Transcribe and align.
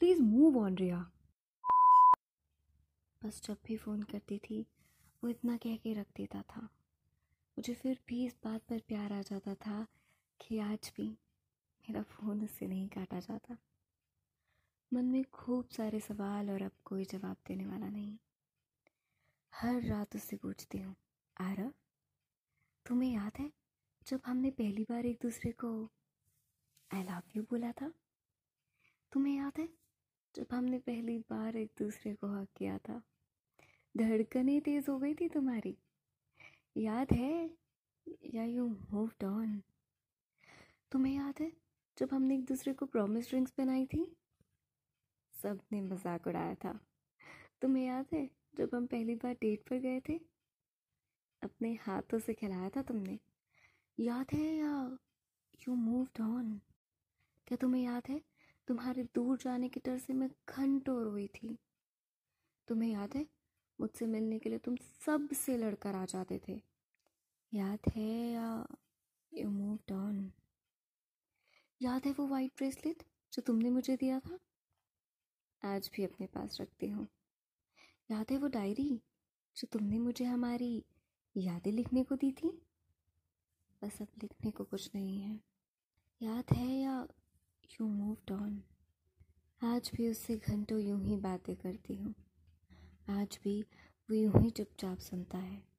Please 0.00 0.22
move 0.22 0.58
on 0.58 0.74
रिया 0.74 1.10
बस 3.22 3.42
जब 3.44 3.56
भी 3.66 3.76
फ़ोन 3.76 4.02
करती 4.02 4.38
थी, 4.38 4.66
वो 5.22 5.30
इतना 5.30 5.56
कह 5.56 5.76
के 5.76 5.92
रख 5.94 6.06
देता 6.16 6.42
था। 6.42 6.60
मुझे 7.58 7.74
फिर 7.74 7.98
भी 8.08 8.26
इस 8.26 8.38
बात 8.44 8.62
पर 8.62 8.78
प्यार 8.78 9.12
आ 9.12 9.22
जाता 9.22 9.54
था 9.54 9.86
कि 10.40 10.58
आज 10.58 10.92
भी 10.96 11.08
मेरा 11.84 12.02
फ़ोन 12.02 12.44
उससे 12.44 12.66
नहीं 12.66 12.88
काटा 12.88 13.20
जाता। 13.20 13.56
मन 14.92 15.04
में 15.04 15.24
खूब 15.24 15.68
सारे 15.68 16.00
सवाल 16.00 16.50
और 16.50 16.62
अब 16.62 16.72
कोई 16.84 17.04
जवाब 17.04 17.36
देने 17.48 17.66
वाला 17.66 17.88
नहीं। 17.88 18.16
हर 19.54 19.82
रात 19.82 20.16
उससे 20.16 20.36
पूछती 20.36 20.78
हूँ 20.78 20.96
आरव 21.40 21.72
तुम्हें 22.86 23.12
याद 23.12 23.32
है 23.38 23.52
जब 24.06 24.20
हमने 24.26 24.50
पहली 24.50 24.82
बार 24.82 25.06
एक 25.06 25.18
दूसरे 25.22 25.52
को 25.52 25.90
आई 26.94 27.02
लव 27.02 27.22
यू 27.36 27.42
बोला 27.42 27.72
था? 27.72 27.92
तुम्हें 29.12 29.36
याद 29.36 29.52
है 29.58 29.68
जब 30.34 30.46
हमने 30.52 30.78
पहली 30.78 31.18
बार 31.18 31.56
एक 31.56 31.70
दूसरे 31.78 32.14
को 32.14 32.26
हक 32.26 32.48
किया 32.56 32.78
था, 32.78 33.02
धड़कने 33.96 34.60
तेज 34.60 34.88
हो 34.88 34.98
गई 34.98 35.14
थी 35.14 35.28
तुम्हारी। 35.28 35.76
याद 36.76 37.12
है? 37.12 37.50
या 38.24 38.44
यू 38.44 38.66
मूव्ड 38.66 39.24
ऑन 39.24 39.62
तुम्हें 40.92 41.14
याद 41.14 41.34
है 41.40 41.52
जब 41.98 42.08
हमने 42.12 42.34
एक 42.34 42.44
दूसरे 42.44 42.72
को 42.72 42.86
प्रॉमिस 42.86 43.28
ड्रिंक्स 43.28 43.52
बनाई 43.58 43.86
थी? 43.86 44.16
सबने 45.34 45.80
मज़ाक 45.80 46.26
उड़ाया 46.26 46.54
था। 46.54 46.78
तुम्हें 47.62 47.86
याद 47.86 48.06
है 48.12 48.30
जब 48.54 48.70
हम 48.74 48.86
पहली 48.86 49.14
बार 49.14 49.34
डेट 49.34 49.68
पर 49.68 49.78
गए 49.78 50.00
थे? 50.00 50.20
अपने 51.42 51.74
हाथों 51.74 52.18
से 52.18 52.34
खिलाया 52.34 52.68
था 52.68 52.82
तुमने। 52.82 53.18
याद 53.98 54.26
है 54.32 54.54
या 54.56 54.98
यू 55.68 55.74
मूव्ड 55.74 56.20
ऑन 56.20 56.60
क्या 57.46 57.56
तुम्हें 57.56 57.82
याद 57.82 58.02
है? 58.08 58.29
तुम्हारे 58.70 59.02
दूर 59.02 59.38
जाने 59.38 59.68
के 59.68 59.80
डर 59.86 59.98
से 59.98 60.12
मैं 60.12 60.30
घंटों 60.48 61.04
रोई 61.04 61.26
थी। 61.26 61.58
तुम्हें 62.68 62.92
याद 62.92 63.16
है? 63.16 63.26
मुझसे 63.80 64.06
मिलने 64.06 64.38
के 64.38 64.48
लिए 64.48 64.58
तुम 64.58 64.76
सबसे 64.76 65.56
लड़कर 65.56 65.94
आ 65.94 66.04
जाते 66.04 66.40
थे। 66.48 66.62
याद 67.54 67.78
है 67.96 68.32
या 68.32 68.66
यू 69.34 69.50
मूव्ड 69.50 69.92
ऑन 69.92 70.32
याद 71.82 72.06
है 72.06 72.12
वो 72.12 72.26
वाइट 72.26 72.52
ब्रेसलेट 72.56 73.02
जो 73.32 73.42
तुमने 73.42 73.70
मुझे 73.70 73.96
दिया 73.96 74.20
था? 74.20 74.38
आज 75.64 75.90
भी 75.96 76.04
अपने 76.04 76.26
पास 76.26 76.58
रखती 76.60 76.88
हूँ। 76.88 77.08
याद 78.10 78.26
है 78.30 78.38
वो 78.38 78.48
डायरी 78.48 79.00
जो 79.56 79.68
तुमने 79.72 79.98
मुझे 79.98 80.24
हमारी 80.24 80.84
यादें 81.36 81.72
लिखने 81.72 82.04
को 82.04 82.16
दी 82.16 82.32
थी? 82.32 82.62
बस 83.84 84.02
अब 84.02 84.08
लिखने 84.22 84.50
को 84.50 84.64
कुछ 84.64 84.90
नहीं 84.94 85.20
है। 85.20 85.40
याद 86.22 86.44
है 86.52 86.80
या 86.80 87.08
यू 87.70 87.86
मूव्ड 87.86 88.32
ऑन 88.32 88.62
आज 89.62 89.90
भी 89.94 90.08
उससे 90.08 90.36
घंटों 90.36 90.78
यूँ 90.78 91.00
ही 91.04 91.16
बातें 91.16 91.56
करती 91.56 91.94
हूँ। 91.94 92.14
आज 93.10 93.38
भी 93.44 93.60
वो 94.08 94.16
यूँ 94.16 94.42
ही 94.42 94.50
चुपचाप 94.50 94.98
सुनता 94.98 95.38
है। 95.38 95.69